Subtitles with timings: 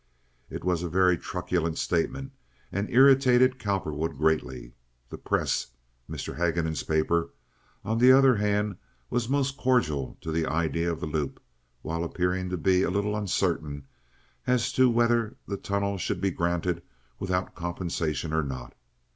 [0.49, 2.31] It was a very truculent statement,
[2.71, 4.73] and irritated Cowperwood greatly.
[5.11, 5.67] The Press
[6.09, 6.37] (Mr.
[6.37, 7.29] Haguenin's paper),
[7.85, 8.77] on the other hand,
[9.11, 11.39] was most cordial to the idea of the loop,
[11.83, 13.85] while appearing to be a little uncertain
[14.47, 16.81] as to whether the tunnel should be granted
[17.19, 18.73] without compensation or not.